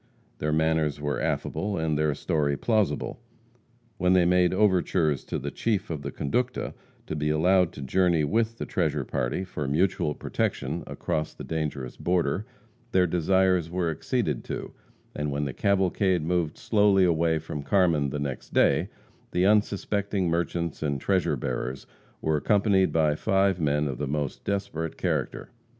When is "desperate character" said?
24.45-25.51